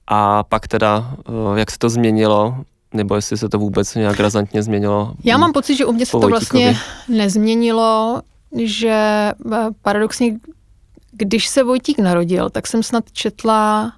[0.07, 2.55] a pak teda, eh, jak se to změnilo,
[2.93, 5.13] nebo jestli se to vůbec nějak razantně změnilo?
[5.23, 8.21] Já mám pocit, že u mě se to vlastně nezměnilo,
[8.63, 10.39] že eh, paradoxně,
[11.11, 13.93] když se Vojtík narodil, tak jsem snad četla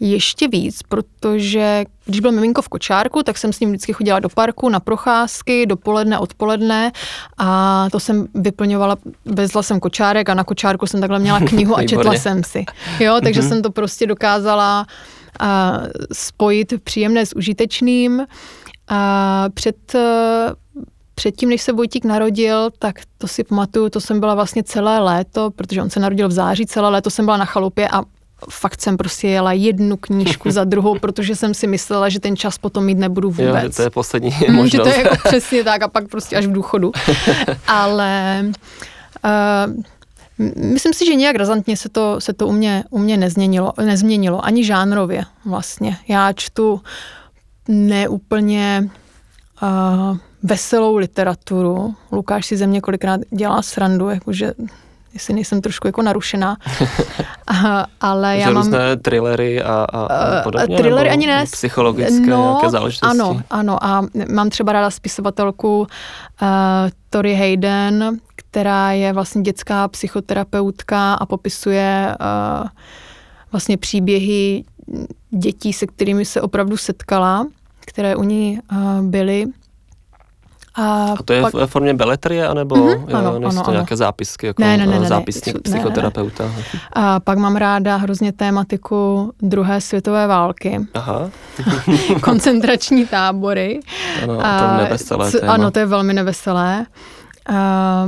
[0.00, 4.28] ještě víc, protože když byl miminko v kočárku, tak jsem s ním vždycky chodila do
[4.28, 6.92] parku na procházky, dopoledne, odpoledne
[7.38, 11.84] a to jsem vyplňovala, vezla jsem kočárek a na kočárku jsem takhle měla knihu a
[11.86, 12.64] četla jsem si.
[13.00, 13.48] Jo, takže Mhm.
[13.48, 14.86] jsem to prostě dokázala
[15.40, 15.78] a,
[16.12, 18.26] spojit příjemné s užitečným.
[18.88, 19.76] A před
[21.18, 25.50] Předtím, než se Vojtík narodil, tak to si pamatuju, to jsem byla vlastně celé léto,
[25.50, 28.02] protože on se narodil v září, celé léto jsem byla na chalupě a
[28.50, 32.58] fakt jsem prostě jela jednu knížku za druhou, protože jsem si myslela, že ten čas
[32.58, 33.76] potom mít nebudu Jo, že vůbec.
[33.76, 34.82] to je poslední Mm, že možnost.
[34.82, 36.92] to je jako přesně tak a pak prostě až v důchodu.
[37.66, 38.44] Ale
[39.24, 39.82] uh,
[40.64, 44.44] myslím si, že nějak razantně se to, se to u mě, u mě nezměnilo, nezměnilo,
[44.44, 45.96] ani žánrově vlastně.
[46.08, 46.80] Já čtu
[47.68, 48.88] neúplně
[49.62, 51.94] uh, veselou literaturu.
[52.12, 54.52] Lukáš si ze mě kolikrát dělá srandu, jakože
[55.16, 56.56] jestli nejsem trošku jako narušená.
[57.46, 58.62] A, ale já mám...
[58.62, 60.76] různé thrillery a, a, a Eh, podobně?
[60.76, 61.44] thrillery ani ne.
[61.44, 63.20] Psychologické no, nějaké záležitosti?
[63.20, 63.84] Ano, ano.
[63.84, 64.02] A
[64.32, 65.86] mám třeba ráda spisovatelku uh,
[67.10, 72.68] Tori Hayden, která je vlastně dětská psychoterapeutka a popisuje uh,
[73.52, 74.64] vlastně příběhy
[75.30, 77.46] dětí, se kterými se opravdu setkala,
[77.80, 79.46] které u ní uh, byly.
[80.76, 83.72] A to je pak- v formě beletrie, anebo Mhm, jo, ano, ano, to ano.
[83.72, 85.78] nějaké zápisky, jako Ne, ne, ne, ne, ne, zápisník ne, ne, ne.
[85.78, 86.44] psychoterapeuta?
[86.92, 91.30] A pak mám ráda hrozně tématiku druhé světové války, Aha,
[92.22, 93.80] koncentrační tábory.
[94.22, 95.52] ano, A to je neveselé téma.
[95.52, 96.86] Ano, to je velmi neveselé.
[97.46, 98.06] A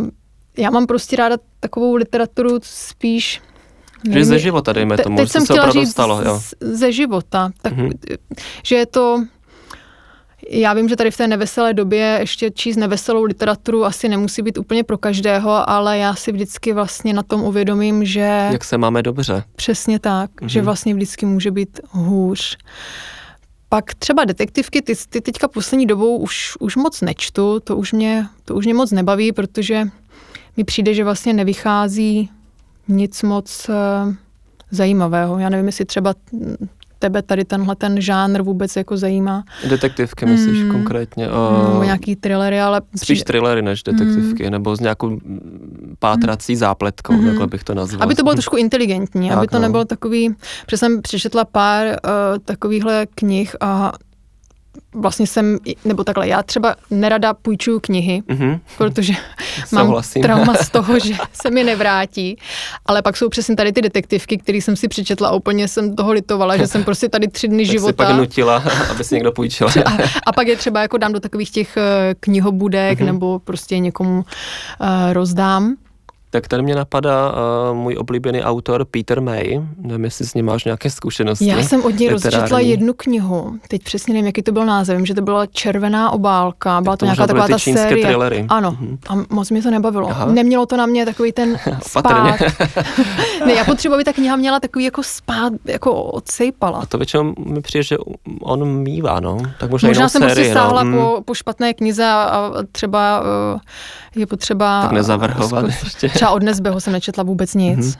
[0.59, 3.42] já mám prostě ráda takovou literaturu spíš...
[4.11, 6.40] Že ze života, dejme te- tomu, teď že jsem se chtěla opravdu říct stalo, jo.
[6.61, 7.50] ze života.
[7.62, 7.90] Tak, Mhm.
[8.64, 9.24] Že je to...
[10.51, 14.59] Já vím, že tady v té neveselé době ještě číst neveselou literaturu asi nemusí být
[14.59, 18.48] úplně pro každého, ale já si vždycky vlastně na tom uvědomím, že...
[18.53, 19.44] Jak se máme dobře.
[19.57, 20.46] Přesně tak, mm-hmm.
[20.46, 20.64] že Mhm.
[20.64, 22.57] vlastně vždycky může být hůř.
[23.68, 28.27] Pak třeba detektivky, ty, ty teďka poslední dobou už, už moc nečtu, to už, mě,
[28.44, 29.85] to už mě moc nebaví, protože
[30.57, 32.31] mi přijde, že vlastně nevychází
[32.88, 34.14] nic moc uh,
[34.70, 35.38] zajímavého.
[35.38, 36.57] Já nevím, jestli třeba mm,
[36.98, 39.44] tebe tady tenhle ten žánr vůbec jako zajímá.
[39.68, 40.70] Detektivky myslíš Mm.
[40.72, 41.26] konkrétně?
[41.26, 47.12] Nebo O, nějaký thrillery, ale spíš thrillery než detektivky, nebo s nějakou mm, pátrací zápletkou,
[47.12, 47.26] Mhm.
[47.26, 48.02] takhle bych to nazval.
[48.02, 49.62] Aby to bylo trošku inteligentní, Tak, aby to no.
[49.62, 50.34] nebylo takový,
[50.64, 51.92] protože jsem přečetla pár uh,
[52.44, 53.92] takovýchhle knih a
[54.94, 59.12] vlastně jsem, nebo takhle, já třeba nerada půjčuju knihy, Mhm, protože
[59.72, 60.22] mám Souhlasím.
[60.22, 62.37] trauma z toho, že se mi nevrátí,
[62.87, 66.12] ale pak jsou přesně tady ty detektivky, které jsem si přečetla a úplně jsem toho
[66.12, 68.04] litovala, že jsem prostě tady tři dny tak života.
[68.07, 69.68] pak nutila, aby si někdo půjčil.
[69.87, 69.90] a,
[70.26, 73.07] a pak je třeba jako dám do takových těch eh, knihobudek Mhm.
[73.07, 75.74] nebo prostě někomu uh, rozdám.
[76.38, 79.61] Tak tady mě napadá uh, můj oblíbený autor Peter May.
[79.77, 81.46] Nevím, jestli s ním máš nějaké zkušenosti.
[81.46, 83.59] Já jsem od něj rozčetla jednu knihu.
[83.68, 84.96] Teď přesně nevím, jaký to byl název.
[84.96, 86.81] Vím, že to byla červená obálka.
[86.81, 88.05] Byla to, to nějaká taková ta série.
[88.05, 88.46] thrillery.
[88.48, 88.77] Ano.
[88.81, 88.98] Mhm.
[89.09, 90.11] A moc mě to nebavilo.
[90.11, 90.27] Aha.
[90.27, 92.40] Nemělo to na mě takový ten spát.
[93.46, 96.79] ne, já potřebuji, aby ta kniha měla takový jako spát, jako odsejpala.
[96.79, 97.96] A to většinou mi přijde, že
[98.40, 99.38] on mívá, no.
[99.61, 101.14] Tak možná, Možná jsem sérii, prostě sáhla no.
[101.16, 103.61] po, po špatné knize a, a třeba uh,
[104.18, 104.83] je potřeba...
[104.83, 106.09] Tak nezavrhovat zkus- ještě.
[106.14, 107.78] Třeba od Nesbeho jsem nečetla vůbec nic.
[107.78, 107.92] Mhm.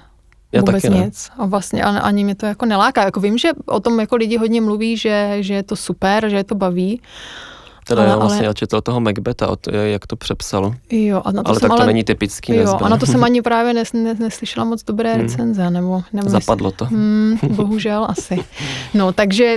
[0.53, 1.05] Já vůbec taky ne.
[1.05, 1.31] nic.
[1.39, 3.05] A vlastně ani, ani mě to jako neláká.
[3.05, 6.37] Jako vím, že o tom jako lidi hodně mluví, že, že je to super, že
[6.37, 7.01] je to baví.
[7.87, 10.75] Teda Ale- já vlastně ale- já četl toho Macbeta, od, jak to přepsal.
[10.91, 13.07] Jo, a na to ale jsem tak to ale, není typický jo, a na to
[13.07, 15.23] jsem ani právě nes, nes, neslyšela moc dobré Hmm.
[15.23, 16.85] recenze, nebo, nebo Zapadlo to.
[16.85, 18.45] Hmm, bohužel asi.
[18.95, 19.57] No, takže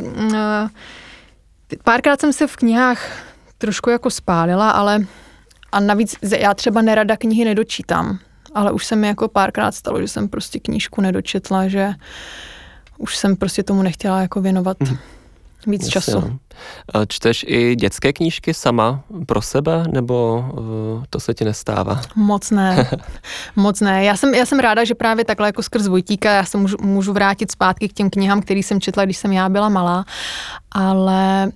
[1.67, 3.09] ty- párkrát jsem se v knihách
[3.57, 5.05] trošku jako spálila, ale
[5.71, 8.19] a navíc já třeba nerada knihy nedočítám,
[8.55, 11.93] ale už se mi jako párkrát stalo, že jsem prostě knížku nedočetla, že
[12.97, 14.77] už jsem prostě tomu nechtěla jako věnovat
[15.67, 16.19] víc Jasně, času.
[16.21, 16.39] no.
[17.07, 22.01] Čteš i dětské knížky sama pro sebe, nebo uh, to se ti nestává?
[22.15, 22.89] Moc ne,
[23.55, 24.03] moc ne.
[24.03, 27.13] Já jsem, já jsem ráda, že právě takhle jako skrz Vojtíka já se můžu, můžu
[27.13, 30.05] vrátit zpátky k těm knihám, který jsem četla, když jsem já byla malá,
[30.71, 31.51] ale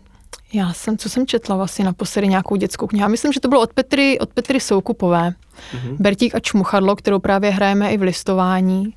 [0.53, 3.01] já jsem, co jsem četla vlastně naposledy nějakou dětskou knihu.
[3.01, 5.34] Já myslím, že to bylo od Petry, od Petry Soukupové.
[5.73, 5.95] Mhm.
[5.99, 8.93] Bertík a čmuchadlo, kterou právě hrajeme i v listování.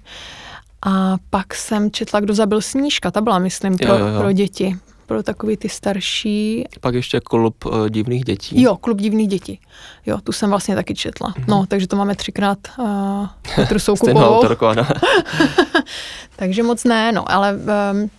[0.87, 4.21] A pak jsem četla, kdo zabil snížka, ta byla, myslím, pro, Jo, jo, jo.
[4.21, 4.77] pro děti.
[5.07, 6.65] Pro takový ty starší.
[6.81, 8.63] Pak ještě klub uh, divných dětí.
[8.63, 9.61] Jo, klub divných dětí.
[10.07, 11.35] Jo, tu jsem vlastně taky četla.
[11.49, 14.37] No, takže to máme třikrát uh, Petru Stejnou Soukupovou.
[14.37, 14.87] autorku, ano.
[16.37, 17.55] Takže moc ne, no, ale
[17.93, 18.11] um,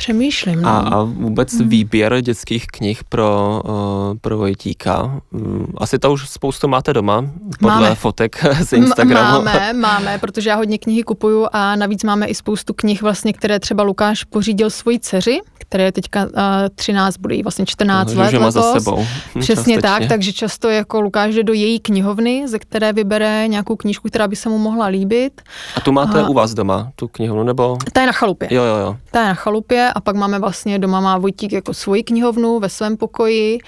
[0.00, 0.62] přemýšlím.
[0.62, 0.68] No.
[0.68, 3.72] A, a vůbec výběr dětských knih pro, uh,
[4.20, 5.20] pro Vojtíka.
[5.32, 7.24] Mm, Asi to už spoustu máte doma,
[7.60, 7.94] podle Máme.
[7.94, 9.44] fotek z M- Instagramu.
[9.44, 13.58] Máme, máme, protože já hodně knihy kupuju a navíc máme i spoustu knih, vlastně, které
[13.60, 16.30] třeba Lukáš pořídil svoji dceři, které je teďka uh,
[16.74, 18.82] 13, bude jí vlastně 14 Že let má za letos.
[18.84, 19.06] sebou.
[19.40, 19.80] Přesně částečně.
[19.82, 24.28] tak, takže často jako Lukáš jde do její knihovny, ze které vybere nějakou knížku, která
[24.28, 25.42] by se mu mohla líbit.
[25.76, 27.78] A tu máte A- u vás doma, tu knihovnu, nebo?
[27.92, 28.48] Ta je na chalupě.
[28.50, 28.96] Jo, jo, jo.
[29.10, 32.68] Ta je na chalupě a pak máme vlastně doma má Vojtík jako svoji knihovnu ve
[32.68, 33.58] svém pokoji.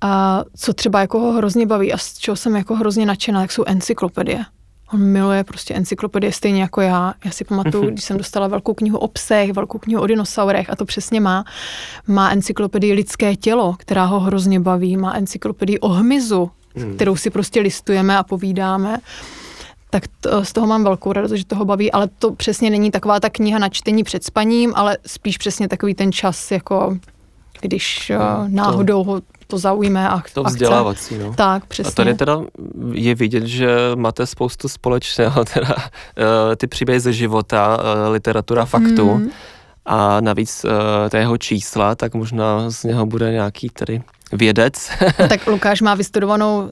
[0.00, 3.52] A co třeba jako ho hrozně baví a z čeho jsem jako hrozně nadšená, tak
[3.52, 4.44] jsou encyklopedie.
[4.94, 7.14] On miluje prostě encyklopedie stejně jako já.
[7.24, 10.76] Já si pamatuju, když jsem dostala velkou knihu o psech, velkou knihu o dinosaurech a
[10.76, 11.44] to přesně má.
[12.06, 14.96] Má encyklopedii Lidské tělo, která ho hrozně baví.
[14.96, 16.94] Má encyklopedii o hmyzu, Hmm.
[16.94, 18.98] kterou si prostě listujeme a povídáme.
[19.90, 23.20] Tak to, z toho mám velkou radost, že toho baví, ale to přesně není taková
[23.20, 26.96] ta kniha na čtení před spaním, ale spíš přesně takový ten čas, jako
[27.60, 29.20] když No, no, náhodou ho
[29.52, 31.34] to zaujme a To a vzdělávací, no.
[31.34, 31.92] Tak, A přesně.
[31.92, 32.40] tady teda
[32.92, 35.74] je vidět, že máte spoustu společného, teda
[36.52, 39.30] eh, ty příběhy ze života, eh, literatura faktu Mm.
[39.86, 44.90] a navíc eh, té jeho čísla, tak možná z něho bude nějaký tady vědec.
[45.28, 46.70] Tak Lukáš má vystudovanou,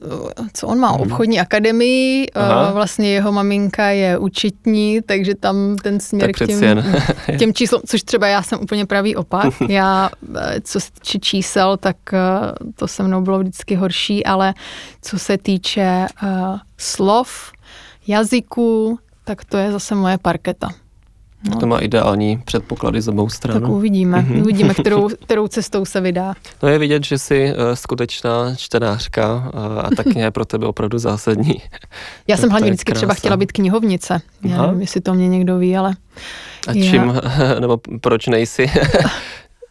[0.53, 2.45] co on má, obchodní akademii, Mhm.
[2.45, 2.67] Aha.
[2.69, 6.95] eh, vlastně jeho maminka je účetní, takže tam ten směr Tak k těm, jen.
[7.39, 9.53] těm číslům, což třeba já jsem úplně pravý opak.
[9.69, 12.19] Já, eh, co se týče čísel, tak eh,
[12.75, 14.53] to se mnou bylo vždycky horší, ale
[15.01, 15.81] co se týče
[16.23, 16.27] eh,
[16.77, 17.51] slov,
[18.07, 20.69] jazyků, tak to je zase moje parketa.
[21.49, 23.61] No, To má ideální předpoklady z obou stran.
[23.61, 24.41] tak uvidíme, Mhm.
[24.41, 26.33] uvidíme, kterou, kterou cestou se vydá.
[26.63, 30.67] No je vidět, že jsi uh, skutečná čtenářka uh, a ta kniha je pro tebe
[30.67, 31.53] opravdu zásadní.
[32.27, 33.19] Já Tak jsem to hlavně vždycky třeba krása.
[33.19, 34.21] chtěla být knihovnice.
[34.43, 34.65] Já Aha.
[34.65, 35.93] nevím, jestli to mě někdo ví, ale...
[36.67, 37.13] A Já- čím,
[37.59, 38.71] nebo proč nejsi?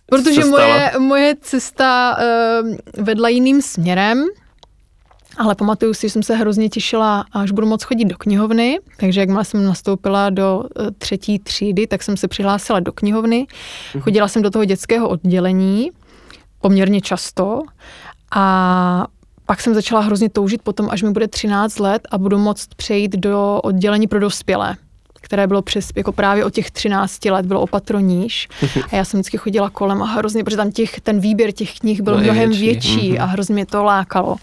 [0.07, 2.17] Protože moje, moje cesta
[2.63, 4.25] uh, vedla jiným směrem,
[5.41, 9.21] ale pamatuju si, že jsem se hrozně těšila, až budu moc chodit do knihovny, takže
[9.21, 13.47] jakmile jsem nastoupila do eh, třetí třídy, tak jsem se přihlásila do knihovny.
[14.01, 15.91] Chodila jsem do toho dětského oddělení
[16.61, 17.63] poměrně často.
[18.35, 19.07] A
[19.47, 23.17] pak jsem začala hrozně toužit potom, až mi bude 13 let a budu moct přejít
[23.17, 24.77] do oddělení pro dospělé
[25.31, 28.49] které bylo přes, jako právě od těch 13 let, bylo opatroníž.
[28.93, 32.01] A já jsem vždycky chodila kolem a hrozně, protože tam těch, ten výběr těch knih
[32.03, 33.23] byl i mnohem větší, větší, mhm.
[33.23, 34.37] a hrozně mě to lákalo.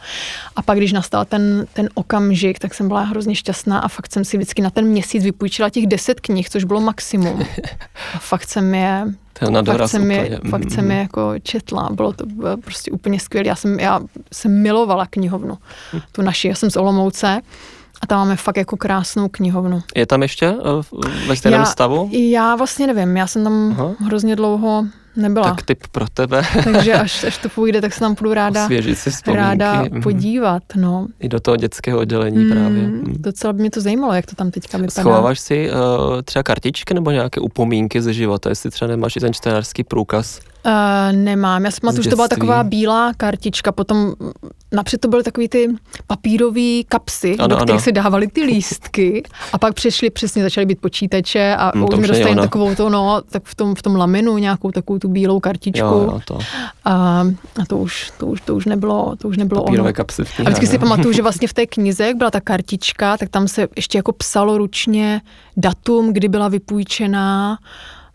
[0.55, 4.25] A pak, když nastal ten, ten okamžik, tak jsem byla hrozně šťastná a fakt jsem
[4.25, 7.45] si vždycky na ten měsíc vypůjčila těch 10 knih, což bylo maximum.
[8.15, 9.05] A fakt jsem je
[9.49, 10.91] na fakt jsem, je, fakt jsem Mhm.
[10.91, 13.47] je jako četla, bylo to bylo prostě úplně skvělé.
[13.47, 13.99] Já jsem, já
[14.33, 15.57] jsem milovala knihovnu,
[16.11, 17.41] tu naši, já jsem z Olomouce
[18.01, 19.81] a tam máme fakt jako krásnou knihovnu.
[19.95, 20.81] Je tam ještě uh,
[21.27, 22.09] ve stejném já, stavu?
[22.11, 23.91] Já vlastně nevím, já jsem tam Aha.
[23.99, 28.15] hrozně dlouho nebyla, Tak tip pro tebe, takže až, až to půjde, tak se tam
[28.15, 29.43] budu ráda, osvěžit si vzpomínky.
[29.47, 30.01] ráda Mhm.
[30.01, 30.63] podívat.
[30.75, 31.07] No.
[31.19, 32.81] I do toho dětského oddělení právě.
[32.87, 35.01] Mm, docela by mě to zajímalo, jak to tam teďka vypadá.
[35.01, 35.77] Schováváš si uh,
[36.21, 40.39] třeba kartičky nebo nějaké upomínky ze života, jestli třeba nemáš i ten čtenářský průkaz?
[40.67, 44.13] Uh, nemám, já si pamatuju, že to byla taková bílá kartička, potom
[44.71, 45.75] napřed to byly takový ty
[46.07, 47.79] papírové kapsy, Ano, do kterých ano.
[47.81, 52.07] se dávaly ty lístky a pak přešly, přesně začaly být počítače a Hmm, už mi
[52.07, 55.85] dostali takovou to, no, tak v tom, v tom laminu nějakou takovou tu bílou kartičku
[55.85, 56.39] Jo, jo, to.
[56.85, 56.91] A,
[57.61, 59.93] a to už, to už, to už nebylo, to už nebylo Papírové ono.
[59.93, 60.79] kapsy v A vždycky si no.
[60.79, 64.11] pamatuju, že vlastně v té knize, jak byla ta kartička, tak tam se ještě jako
[64.11, 65.21] psalo ručně
[65.57, 67.57] datum, kdy byla vypůjčená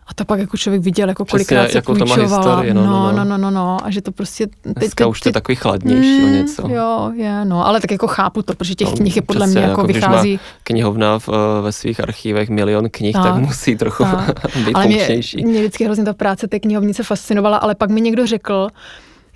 [0.07, 2.85] a to pak jako člověk viděl, jako Přesně, kolikrát se jakou to má historii, no,
[2.85, 3.11] no, no, no.
[3.11, 4.47] no, no, no, no, a že to prostě...
[4.47, 6.67] Teď, Dneska teď- už to je takový chladnější o Mm, něco.
[6.69, 9.61] Jo, je, no, ale tak jako chápu to, protože těch No, knih je podle přesně,
[9.61, 10.39] mě jako, když má vychází...
[10.63, 14.55] knihovna v, eh, ve svých archívech milion knih, tak, Tak, musí trochu tak.
[14.65, 15.45] být Ale mě, funkčnější.
[15.45, 18.67] mě vždycky hrozně ta práce té knihovnice fascinovala, ale pak mi někdo řekl,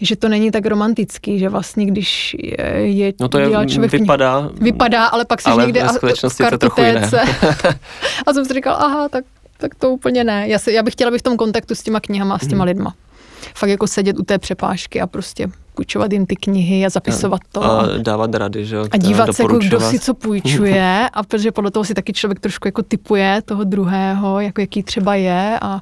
[0.01, 3.93] že to není tak romantický, že vlastně když je, je No to je, člověk v
[3.93, 6.93] knih- vypadá, vypadá, ale pak Ale někde a- skutečnosti v je to trochu jiné.
[7.01, 7.21] kartotéce.
[8.27, 9.23] a jsem si říkal, aha, tak,
[9.57, 10.47] tak to úplně ne.
[10.47, 12.63] Já, se, já bych chtěla být v tom kontaktu s těma knihama a s těma
[12.63, 12.93] lidma.
[13.55, 17.63] Fakt jako sedět u té přepážky a prostě půjčovat jim ty knihy a zapisovat to.
[17.63, 18.85] a dávat rady, že jo?
[18.91, 22.39] a dívat se, jako kdo si co půjčuje a protože podle toho si taky člověk
[22.39, 25.81] trošku jako typuje toho druhého, jako jaký třeba je a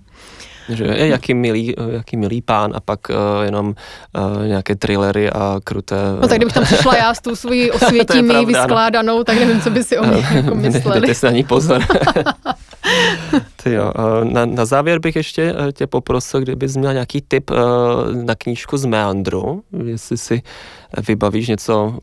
[0.70, 5.60] Že je jaký milý, jaký milý pán a pak uh, jenom uh, nějaké thrillery a
[5.64, 5.96] kruté...
[6.22, 8.46] no tak kdybych tam přišla já s tou svojí osvětí mi pravda, no.
[8.46, 11.02] vyskládanou, tak nevím, co by si o mě jako mysleli.
[11.02, 11.82] Dejte si na ní pozor.
[13.64, 13.92] Ty jo,
[14.24, 17.56] na, na závěr bych ještě eh, tě poprosil, kdybys měl nějaký tip eh,
[18.24, 20.42] na knížku z Meandru, jestli si
[21.08, 21.98] vybavíš něco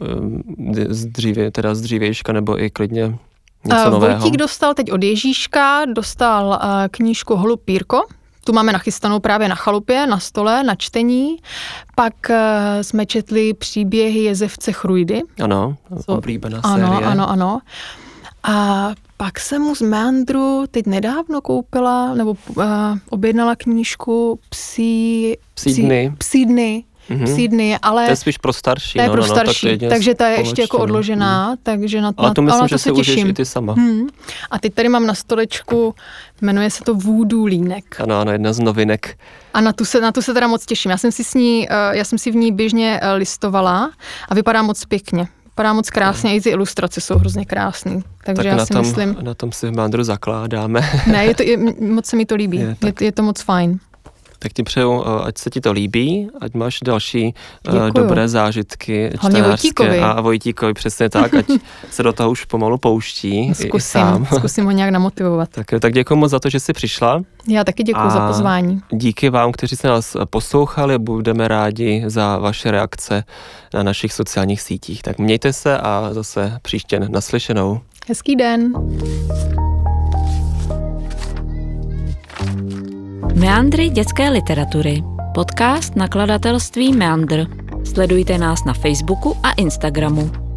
[0.80, 3.18] eh, z dříve, teda z dřívějška, nebo i klidně
[3.64, 4.18] něco Uh, nového.
[4.18, 6.58] Vojtík dostal teď od Ježíška, dostal uh,
[6.90, 8.02] knížku Holub Pírko,
[8.44, 11.36] tu máme nachystanou právě na chalupě, na stole, na čtení.
[11.94, 12.36] Pak uh,
[12.82, 15.22] jsme četli příběhy Jezevce Chrujdy.
[15.42, 17.06] Ano, oblíbená Ano, série.
[17.06, 17.60] ano, ano.
[18.42, 22.64] A pak jsem mu z Meandru teď nedávno koupila, nebo uh,
[23.10, 25.36] objednala knížku Psí...
[25.54, 26.12] Psí dny.
[26.18, 26.84] Psí dny.
[27.08, 27.24] Mhm.
[27.24, 28.98] Psí dny, ale To je spíš pro starší.
[28.98, 30.82] to je no, pro no, no, starší, tak takže ta je ještě jako no.
[30.84, 31.56] odložená, Mhm.
[31.62, 33.26] takže na, Ale na, to myslím, ale na že to si se těším.
[33.28, 33.72] i ty sama.
[33.72, 34.06] Hmm.
[34.50, 35.94] A teď tady mám na stolečku,
[36.40, 38.00] jmenuje se to Voodoo línek.
[38.00, 39.18] Ano, ano, jedna z novinek.
[39.54, 40.90] A na tu, se, na tu se teda moc těším.
[40.90, 43.90] Já jsem si s ní, eh, já jsem si v ní běžně eh, listovala
[44.28, 45.28] a vypadá moc pěkně.
[45.62, 47.92] Vypadá moc krásně, i ty ilustrace jsou hrozně krásné.
[48.24, 50.80] Takže tak já na si tom, myslím, na tom si v Meandru zakládáme.
[51.06, 52.56] ne, je to, je, moc se mi to líbí.
[52.58, 53.78] Je, tak- je, je to moc fajn.
[54.42, 57.34] Tak ti přeju, eh, ať se ti to líbí, ať máš další
[57.68, 57.92] uh, Děkuju.
[57.92, 59.98] dobré zážitky Hlavně čtenářské Vojtíkovi.
[60.00, 61.46] a, Vojtíkovi přesně tak, ať
[61.90, 64.26] se do toho už pomalu pouští i- i Zkusím, sám.
[64.38, 65.48] zkusím ho nějak namotivovat.
[65.48, 67.22] Tak, jo, tak děkuji moc za to, že jsi přišla.
[67.48, 68.80] Já taky děkuji za pozvání.
[68.90, 73.24] Díky vám, kteří se nás poslouchali, budeme rádi za vaše reakce
[73.74, 75.02] na našich sociálních sítích.
[75.02, 77.80] Tak mějte se a zase příště naslyšenou.
[78.08, 78.72] Hezký den.
[83.34, 85.02] Meandry dětské literatury.
[85.34, 87.46] Podcast nakladatelství Meandr.
[87.84, 90.51] Sledujte nás na Facebooku a Instagramu.